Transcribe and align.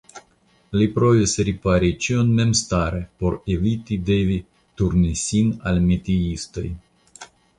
Li 0.77 0.85
provis 0.93 1.33
ripari 1.49 1.91
ĉion 2.05 2.31
memstare 2.39 3.03
por 3.23 3.37
eviti 3.57 3.99
devi 4.09 4.39
turni 4.81 5.13
sin 5.27 5.55
al 5.73 5.79
metiistoj. 5.91 6.67